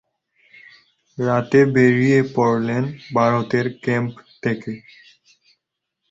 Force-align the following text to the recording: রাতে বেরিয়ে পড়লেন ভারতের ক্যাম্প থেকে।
রাতে 1.17 1.59
বেরিয়ে 1.73 2.19
পড়লেন 2.35 2.83
ভারতের 3.15 3.65
ক্যাম্প 3.83 4.13
থেকে। 4.43 4.73